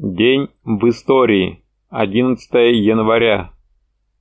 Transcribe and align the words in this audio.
День 0.00 0.46
в 0.64 0.88
истории. 0.90 1.64
11 1.90 2.48
января. 2.54 3.50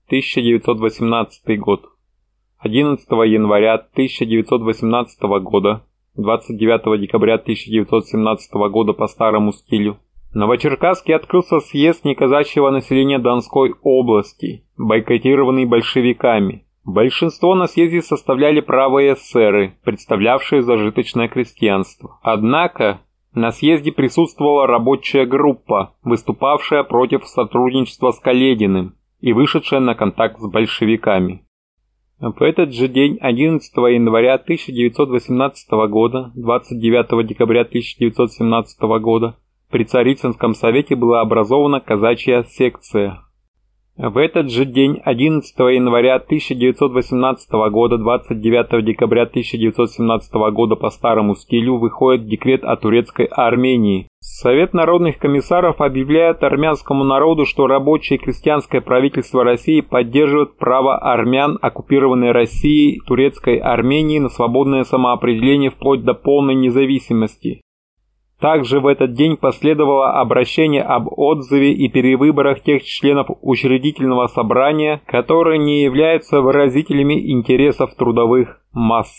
1918 0.08 1.60
год. 1.60 1.86
11 2.58 3.07
января 3.28 3.76
1918 3.76 5.21
года, 5.44 5.86
29 6.16 7.00
декабря 7.00 7.36
1917 7.36 8.54
года 8.71 8.94
по 8.94 9.05
старому 9.05 9.52
стилю, 9.52 10.00
в 10.32 10.36
Новочеркасске 10.36 11.15
открылся 11.15 11.60
съезд 11.60 12.05
неказачьего 12.05 12.71
населения 12.71 13.19
Донской 13.19 13.75
области, 13.83 14.63
бойкотированный 14.79 15.65
большевиками. 15.65 16.66
Большинство 16.85 17.53
на 17.53 17.67
съезде 17.67 18.02
составляли 18.02 18.62
правые 18.62 19.13
эсеры, 19.13 19.75
представлявшие 19.84 20.63
зажиточное 20.63 21.27
крестьянство. 21.27 22.17
Однако 22.23 23.02
на 23.34 23.52
съезде 23.52 23.91
присутствовала 23.91 24.67
рабочая 24.67 25.25
группа, 25.25 25.94
выступавшая 26.03 26.84
против 26.84 27.27
сотрудничества 27.27 28.12
с 28.12 28.20
Калединым 28.20 28.95
и 29.20 29.34
вышедшая 29.34 29.80
на 29.80 29.95
контакт 29.95 30.40
с 30.40 30.48
большевиками. 30.49 31.44
В 32.20 32.41
этот 32.41 32.73
же 32.73 32.88
день, 32.88 33.18
11 33.21 33.71
января 33.77 34.35
1918 34.35 35.70
года, 35.90 36.32
29 36.35 37.27
декабря 37.27 37.62
1917 37.62 38.82
года, 39.02 39.38
при 39.70 39.84
Царицынском 39.84 40.55
совете 40.55 40.96
была 40.96 41.21
образована 41.21 41.80
казачья 41.80 42.44
секция, 42.44 43.21
в 43.98 44.18
этот 44.18 44.52
же 44.52 44.66
день, 44.66 45.02
11 45.04 45.58
января 45.58 46.16
1918 46.16 47.52
года, 47.72 47.98
29 47.98 48.86
декабря 48.86 49.24
1917 49.24 50.34
года 50.54 50.76
по 50.76 50.92
старому 50.92 51.36
стилю 51.36 51.78
выходит 51.78 52.28
декрет 52.28 52.64
о 52.64 52.76
турецкой 52.76 53.26
Армении. 53.26 54.08
Совет 54.20 54.74
народных 54.74 55.18
комиссаров 55.18 55.82
объявляет 55.82 56.44
армянскому 56.44 57.04
народу, 57.04 57.46
что 57.46 57.66
рабочее 57.66 58.20
и 58.20 58.22
крестьянское 58.22 58.82
правительство 58.82 59.44
России 59.44 59.82
поддерживает 59.82 60.58
право 60.58 60.98
армян, 60.98 61.58
оккупированной 61.60 62.32
Россией, 62.32 62.99
турецкой 63.08 63.58
Армении 63.58 64.19
на 64.19 64.30
свободное 64.30 64.83
самоопределение 64.83 65.71
вплоть 65.71 66.03
до 66.03 66.14
полной 66.14 66.53
независимости. 66.53 67.61
Также 68.39 68.80
в 68.80 68.85
этот 68.85 69.13
день 69.13 69.35
последовало 69.35 70.19
обращение 70.19 70.83
об 70.83 71.07
отзыве 71.11 71.73
и 71.73 71.89
перевыборах 71.89 72.61
тех 72.61 72.83
членов 72.83 73.30
учредительного 73.41 74.27
собрания, 74.27 75.02
которые 75.07 75.57
не 75.57 75.81
являются 75.81 76.41
выразителями 76.41 77.31
интересов 77.31 77.95
трудовых 77.95 78.61
масс. 78.73 79.11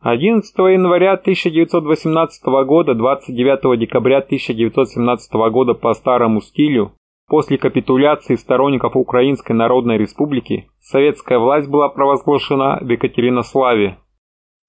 11 0.00 0.52
января 0.58 1.12
1918 1.12 2.44
года, 2.66 2.94
29 2.94 3.78
декабря 3.78 4.18
1917 4.18 5.32
года 5.52 5.74
по 5.74 5.92
старому 5.92 6.40
стилю, 6.40 6.92
после 7.28 7.58
капитуляции 7.58 8.34
сторонников 8.34 8.96
Украинской 8.96 9.52
Народной 9.52 9.98
Республики, 9.98 10.68
советская 10.80 11.38
власть 11.38 11.68
была 11.68 11.88
провозглашена 11.88 12.78
в 12.80 12.88
Екатеринославе. 12.88 13.98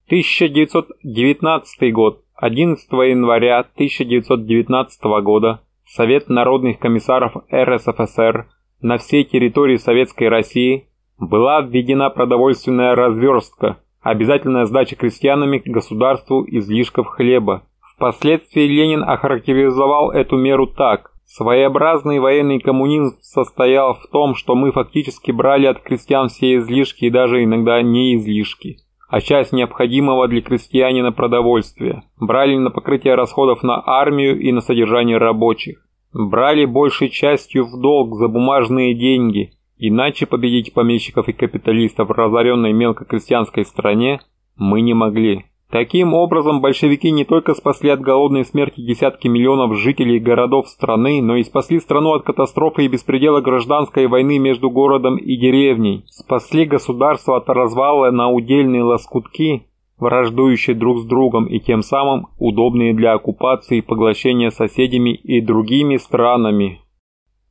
1919 0.06 1.92
год. 1.92 2.22
11 2.42 2.90
января 2.90 3.60
1919 3.60 5.04
года 5.22 5.60
Совет 5.86 6.28
народных 6.28 6.80
комиссаров 6.80 7.34
РСФСР 7.54 8.48
на 8.80 8.98
всей 8.98 9.22
территории 9.22 9.76
Советской 9.76 10.28
России 10.28 10.88
была 11.20 11.60
введена 11.60 12.10
продовольственная 12.10 12.96
разверстка, 12.96 13.76
обязательная 14.00 14.64
сдача 14.64 14.96
крестьянами 14.96 15.62
государству 15.64 16.44
излишков 16.44 17.06
хлеба. 17.06 17.62
Впоследствии 17.94 18.62
Ленин 18.62 19.04
охарактеризовал 19.04 20.10
эту 20.10 20.36
меру 20.36 20.66
так. 20.66 21.12
Своеобразный 21.24 22.18
военный 22.18 22.58
коммунизм 22.58 23.18
состоял 23.20 23.94
в 23.94 24.08
том, 24.08 24.34
что 24.34 24.56
мы 24.56 24.72
фактически 24.72 25.30
брали 25.30 25.66
от 25.66 25.80
крестьян 25.80 26.26
все 26.26 26.56
излишки 26.56 27.04
и 27.04 27.10
даже 27.10 27.44
иногда 27.44 27.80
не 27.82 28.16
излишки 28.16 28.78
а 29.12 29.20
часть 29.20 29.52
необходимого 29.52 30.26
для 30.26 30.40
крестьянина 30.40 31.12
продовольствия. 31.12 32.02
Брали 32.18 32.56
на 32.56 32.70
покрытие 32.70 33.14
расходов 33.14 33.62
на 33.62 33.82
армию 33.84 34.40
и 34.40 34.50
на 34.52 34.62
содержание 34.62 35.18
рабочих. 35.18 35.86
Брали 36.14 36.64
большей 36.64 37.10
частью 37.10 37.66
в 37.66 37.78
долг 37.78 38.16
за 38.16 38.28
бумажные 38.28 38.94
деньги, 38.94 39.52
иначе 39.76 40.24
победить 40.24 40.72
помещиков 40.72 41.28
и 41.28 41.34
капиталистов 41.34 42.08
в 42.08 42.12
разоренной 42.12 42.72
мелкокрестьянской 42.72 43.66
стране 43.66 44.20
мы 44.56 44.80
не 44.80 44.94
могли. 44.94 45.44
Таким 45.72 46.12
образом, 46.12 46.60
большевики 46.60 47.10
не 47.10 47.24
только 47.24 47.54
спасли 47.54 47.88
от 47.88 48.02
голодной 48.02 48.44
смерти 48.44 48.82
десятки 48.82 49.26
миллионов 49.26 49.74
жителей 49.78 50.18
городов 50.18 50.68
страны, 50.68 51.22
но 51.22 51.36
и 51.36 51.44
спасли 51.44 51.80
страну 51.80 52.12
от 52.12 52.24
катастрофы 52.24 52.84
и 52.84 52.88
беспредела 52.88 53.40
гражданской 53.40 54.06
войны 54.06 54.38
между 54.38 54.68
городом 54.68 55.16
и 55.16 55.34
деревней, 55.34 56.04
спасли 56.10 56.66
государство 56.66 57.38
от 57.38 57.48
развала 57.48 58.10
на 58.10 58.28
удельные 58.28 58.82
лоскутки, 58.82 59.62
враждующие 59.98 60.76
друг 60.76 60.98
с 60.98 61.06
другом 61.06 61.46
и 61.46 61.58
тем 61.58 61.80
самым 61.80 62.26
удобные 62.38 62.92
для 62.92 63.14
оккупации 63.14 63.78
и 63.78 63.82
поглощения 63.82 64.50
соседями 64.50 65.14
и 65.14 65.40
другими 65.40 65.96
странами. 65.96 66.81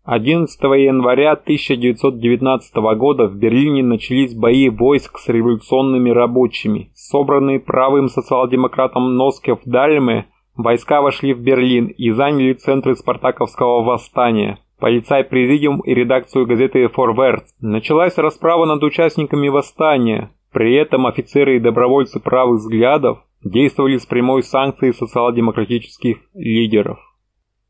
11 0.03 0.59
января 0.63 1.33
1919 1.33 2.75
года 2.97 3.27
в 3.27 3.35
Берлине 3.35 3.83
начались 3.83 4.33
бои 4.33 4.67
войск 4.69 5.19
с 5.19 5.27
революционными 5.29 6.09
рабочими. 6.09 6.89
Собранные 6.95 7.59
правым 7.59 8.07
социал-демократом 8.07 9.15
Носкев 9.15 9.59
Дальме, 9.63 10.25
войска 10.55 11.03
вошли 11.03 11.35
в 11.35 11.41
Берлин 11.41 11.85
и 11.85 12.09
заняли 12.09 12.53
центры 12.53 12.95
спартаковского 12.95 13.83
восстания. 13.83 14.57
Полицай 14.79 15.23
президиум 15.23 15.81
и 15.81 15.93
редакцию 15.93 16.47
газеты 16.47 16.87
«Форверт». 16.87 17.43
Началась 17.59 18.17
расправа 18.17 18.65
над 18.65 18.81
участниками 18.81 19.49
восстания. 19.49 20.31
При 20.51 20.73
этом 20.73 21.05
офицеры 21.05 21.57
и 21.57 21.59
добровольцы 21.59 22.19
правых 22.19 22.57
взглядов 22.57 23.19
действовали 23.43 23.97
с 23.97 24.07
прямой 24.07 24.41
санкцией 24.41 24.93
социал-демократических 24.93 26.17
лидеров. 26.33 26.97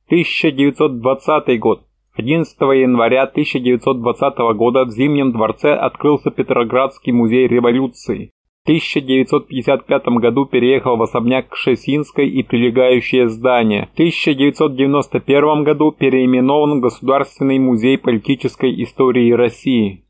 1920 0.07 1.59
год. 1.59 1.83
11 2.21 2.55
января 2.61 3.23
1920 3.23 4.37
года 4.55 4.85
в 4.85 4.91
Зимнем 4.91 5.31
дворце 5.31 5.73
открылся 5.73 6.29
Петроградский 6.29 7.11
музей 7.11 7.47
революции. 7.47 8.29
В 8.61 8.69
1955 8.69 10.05
году 10.19 10.45
переехал 10.45 10.97
в 10.97 11.01
особняк 11.01 11.49
Кшесинской 11.49 12.29
и 12.29 12.43
прилегающее 12.43 13.27
здание. 13.27 13.89
В 13.91 13.93
1991 13.93 15.63
году 15.63 15.91
переименован 15.91 16.77
в 16.77 16.81
Государственный 16.81 17.57
музей 17.57 17.97
политической 17.97 18.71
истории 18.83 19.31
России. 19.31 20.05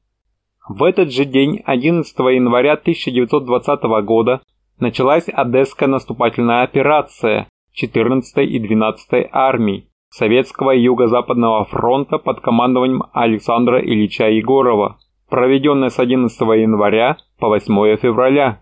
В 0.67 0.83
этот 0.83 1.13
же 1.13 1.23
день, 1.23 1.61
11 1.63 2.19
января 2.19 2.73
1920 2.73 3.83
года, 4.03 4.41
началась 4.81 5.29
Одесская 5.31 5.87
наступательная 5.87 6.63
операция 6.63 7.47
14 7.71 8.37
и 8.49 8.59
12 8.59 9.29
армий. 9.31 9.90
Советского 10.13 10.71
Юго-Западного 10.71 11.63
фронта 11.63 12.17
под 12.17 12.41
командованием 12.41 13.03
Александра 13.13 13.79
Ильича 13.79 14.27
Егорова, 14.27 14.97
проведенная 15.29 15.89
с 15.89 15.99
11 15.99 16.37
января 16.41 17.15
по 17.39 17.47
8 17.47 17.95
февраля. 17.95 18.61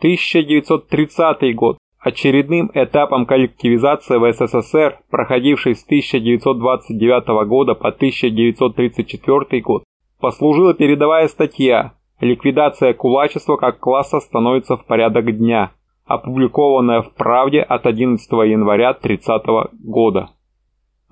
1930 0.00 1.54
год. 1.54 1.78
Очередным 1.98 2.70
этапом 2.74 3.24
коллективизации 3.24 4.18
в 4.18 4.30
СССР, 4.30 4.98
проходившей 5.10 5.74
с 5.74 5.82
1929 5.84 7.48
года 7.48 7.74
по 7.74 7.88
1934 7.88 9.62
год, 9.62 9.82
послужила 10.20 10.74
передовая 10.74 11.28
статья 11.28 11.94
«Ликвидация 12.20 12.92
кулачества 12.92 13.56
как 13.56 13.80
класса 13.80 14.20
становится 14.20 14.76
в 14.76 14.84
порядок 14.84 15.38
дня», 15.38 15.72
опубликованная 16.04 17.00
в 17.00 17.14
«Правде» 17.14 17.62
от 17.62 17.86
11 17.86 18.30
января 18.30 18.92
30 18.92 19.42
года. 19.82 20.28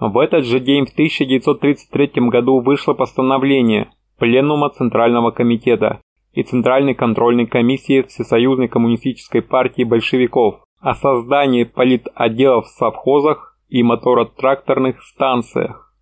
В 0.06 0.18
этот 0.18 0.44
же 0.44 0.60
день 0.60 0.84
в 0.84 0.92
1933 0.92 2.28
году 2.28 2.60
вышло 2.60 2.92
постановление 2.92 3.90
Пленума 4.18 4.68
Центрального 4.68 5.30
комитета 5.30 6.00
и 6.34 6.42
Центральной 6.42 6.94
контрольной 6.94 7.46
комиссии 7.46 8.02
Всесоюзной 8.02 8.68
коммунистической 8.68 9.40
партии 9.40 9.82
большевиков 9.82 10.56
о 10.78 10.94
создании 10.94 11.64
политотделов 11.64 12.66
в 12.66 12.68
совхозах 12.68 13.58
и 13.70 13.82
моторотракторных 13.82 15.02
станциях. 15.02 15.94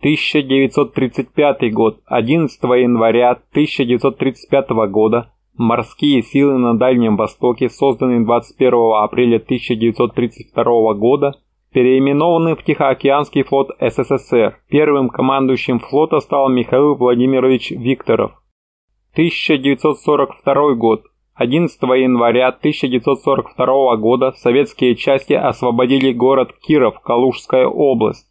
1935 0.00 1.72
год, 1.72 2.00
11 2.06 2.62
января 2.64 3.30
1935 3.30 4.70
года 4.90 5.30
Морские 5.56 6.22
силы 6.22 6.58
на 6.58 6.76
Дальнем 6.76 7.16
Востоке, 7.16 7.70
созданные 7.70 8.24
21 8.24 8.74
апреля 9.02 9.36
1932 9.36 10.94
года, 10.94 11.36
переименованный 11.72 12.54
в 12.54 12.62
Тихоокеанский 12.62 13.42
флот 13.42 13.70
СССР. 13.80 14.58
Первым 14.68 15.08
командующим 15.08 15.78
флота 15.78 16.20
стал 16.20 16.48
Михаил 16.48 16.94
Владимирович 16.94 17.70
Викторов. 17.70 18.32
1942 19.12 20.74
год. 20.74 21.04
11 21.34 21.82
января 21.82 22.48
1942 22.48 23.96
года 23.96 24.32
советские 24.32 24.94
части 24.94 25.34
освободили 25.34 26.12
город 26.12 26.52
Киров, 26.60 27.00
Калужская 27.00 27.66
область. 27.66 28.26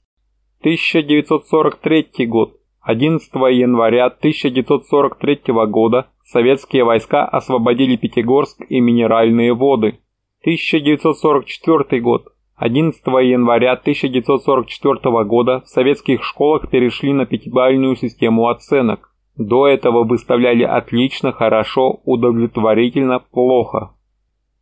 1943 0.62 2.26
год. 2.26 2.58
11 2.82 3.34
января 3.34 4.06
1943 4.08 5.54
года 5.68 6.08
советские 6.24 6.84
войска 6.84 7.26
освободили 7.26 7.96
Пятигорск 7.96 8.62
и 8.70 8.80
Минеральные 8.80 9.54
воды. 9.54 10.00
1944 10.42 12.02
год. 12.02 12.35
11 12.58 13.06
января 13.06 13.74
1944 13.74 15.26
года 15.26 15.62
в 15.62 15.68
советских 15.68 16.24
школах 16.24 16.70
перешли 16.70 17.12
на 17.12 17.26
пятибалльную 17.26 17.98
систему 17.98 18.48
оценок. 18.48 19.14
До 19.36 19.68
этого 19.68 20.06
выставляли 20.06 20.64
отлично, 20.64 21.34
хорошо, 21.34 22.00
удовлетворительно, 22.06 23.20
плохо. 23.20 23.92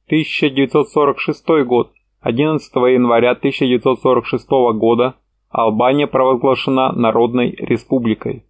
1946 0.07 1.45
год. 1.65 1.91
11 2.21 2.75
января 2.75 3.31
1946 3.31 4.47
года 4.75 5.15
Албания 5.49 6.07
провозглашена 6.07 6.93
Народной 6.93 7.51
Республикой. 7.51 8.43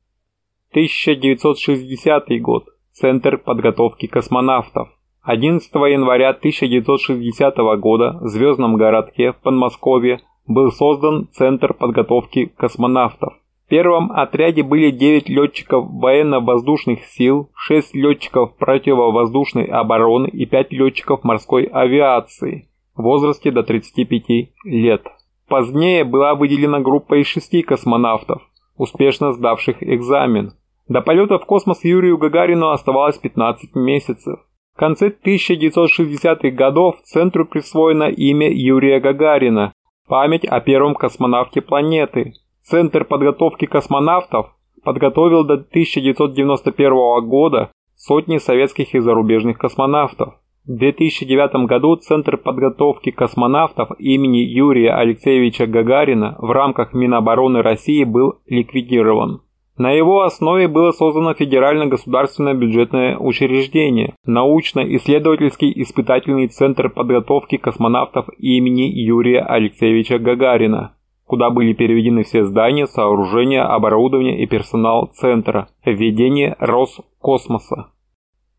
1960 0.70 2.42
год. 2.42 2.70
Центр 2.94 3.38
подготовки 3.38 4.08
космонавтов. 4.08 4.88
11 5.24 5.74
января 5.74 6.32
1960 6.32 7.56
года 7.80 8.18
в 8.20 8.28
Звездном 8.28 8.76
городке 8.76 9.32
в 9.32 9.38
Подмосковье 9.38 10.20
был 10.48 10.70
создан 10.70 11.30
Центр 11.32 11.74
подготовки 11.74 12.48
космонавтов. 12.58 13.34
В 13.66 13.70
первом 13.70 14.12
отряде 14.12 14.64
были 14.64 14.92
9 14.92 15.30
летчиков 15.30 15.86
военно-воздушных 15.90 17.06
сил, 17.06 17.50
6 17.56 17.96
летчиков 17.96 18.58
противовоздушной 18.58 19.64
обороны 19.64 20.28
и 20.28 20.46
5 20.46 20.74
летчиков 20.74 21.24
морской 21.24 21.64
авиации 21.64 22.68
в 22.94 23.04
возрасте 23.04 23.52
до 23.52 23.64
35 23.64 24.52
лет. 24.66 25.08
Позднее 25.48 26.04
была 26.04 26.36
выделена 26.36 26.82
группа 26.82 27.16
из 27.22 27.28
6 27.28 27.64
космонавтов, 27.64 28.42
успешно 28.76 29.32
сдавших 29.32 29.82
экзамен. 29.82 30.52
До 30.90 31.00
полета 31.00 31.40
в 31.40 31.46
космос 31.46 31.86
Юрию 31.86 32.18
Гагарину 32.18 32.72
оставалось 32.72 33.18
15 33.18 33.74
месяцев. 33.76 34.42
В 34.76 34.80
конце 34.80 35.10
1960-х 35.10 36.50
годов 36.50 36.96
центру 37.04 37.46
присвоено 37.46 38.10
имя 38.10 38.50
Юрия 38.52 39.00
Гагарина, 39.00 39.72
память 40.08 40.46
о 40.46 40.60
первом 40.62 40.96
космонавте 40.96 41.62
планеты. 41.62 42.34
Центр 42.64 43.06
подготовки 43.06 43.66
космонавтов 43.66 44.48
подготовил 44.84 45.44
до 45.44 45.56
1991 45.56 47.30
года 47.30 47.72
сотни 47.96 48.40
советских 48.40 48.96
и 48.96 49.00
зарубежных 49.00 49.60
космонавтов. 49.60 50.34
В 50.66 50.76
2009 50.76 51.68
году 51.68 51.96
Центр 51.98 52.38
подготовки 52.38 53.12
космонавтов 53.12 53.92
имени 54.00 54.40
Юрия 54.40 54.96
Алексеевича 54.96 55.68
Гагарина 55.68 56.36
в 56.40 56.50
рамках 56.50 56.94
Минобороны 56.94 57.62
России 57.62 58.06
был 58.06 58.40
ликвидирован. 58.48 59.42
На 59.78 59.92
его 59.92 60.22
основе 60.22 60.68
было 60.68 60.92
создано 60.92 61.34
Федеральное 61.34 61.88
государственное 61.88 62.54
бюджетное 62.54 63.18
учреждение, 63.18 64.14
научно-исследовательский 64.26 65.74
испытательный 65.82 66.48
центр 66.48 66.90
подготовки 66.90 67.58
космонавтов 67.58 68.28
имени 68.38 68.84
Юрия 68.84 69.42
Алексеевича 69.42 70.20
Гагарина, 70.20 70.96
куда 71.26 71.50
были 71.50 71.74
переведены 71.74 72.22
все 72.24 72.44
здания, 72.44 72.86
сооружения, 72.86 73.66
оборудование 73.66 74.44
и 74.44 74.46
персонал 74.46 75.10
центра, 75.16 75.70
введение 75.84 76.56
Роскосмоса. 76.60 77.88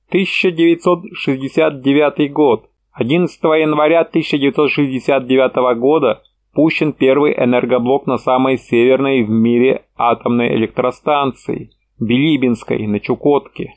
1969 0.08 2.32
год. 2.32 2.68
11 2.92 3.40
января 3.42 4.00
1969 4.00 5.78
года 5.78 6.22
пущен 6.54 6.92
первый 6.92 7.34
энергоблок 7.34 8.06
на 8.06 8.16
самой 8.16 8.56
северной 8.56 9.22
в 9.22 9.30
мире 9.30 9.84
атомной 9.96 10.54
электростанции– 10.54 11.70
Билибинской 12.00 12.86
на 12.86 12.98
Чукотке. 13.00 13.74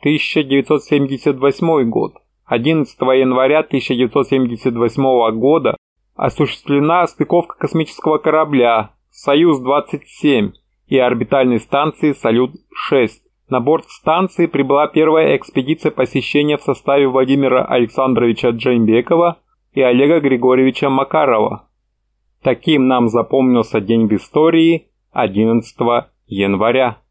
1978 0.00 1.88
год. 1.90 2.14
11 2.46 3.00
января 3.00 3.60
1978 3.60 5.38
года 5.38 5.76
осуществлена 6.14 7.06
стыковка 7.06 7.56
космического 7.58 8.18
корабля 8.18 8.90
«Союз-27» 9.10 10.52
и 10.88 10.98
орбитальной 10.98 11.60
станции 11.60 12.12
«Салют-6». 12.12 13.08
На 13.48 13.60
борт 13.60 13.86
станции 13.88 14.46
прибыла 14.46 14.86
первая 14.86 15.36
экспедиция 15.36 15.90
посещения 15.90 16.56
в 16.56 16.62
составе 16.62 17.06
Владимира 17.08 17.64
Александровича 17.64 18.50
Джеймбекова 18.50 19.38
и 19.72 19.82
Олега 19.82 20.20
Григорьевича 20.20 20.88
Макарова. 20.88 21.68
Таким 22.42 22.88
нам 22.88 23.08
запомнился 23.08 23.80
день 23.80 24.08
в 24.08 24.12
истории 24.14 24.88
11 25.12 25.76
января. 26.26 27.01